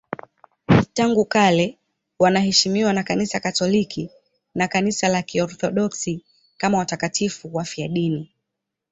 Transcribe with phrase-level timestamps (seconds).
[0.93, 1.79] Tangu kale
[2.19, 4.09] wanaheshimiwa na Kanisa Katoliki
[4.55, 6.25] na Kanisa la Kiorthodoksi
[6.57, 8.31] kama watakatifu wafiadini.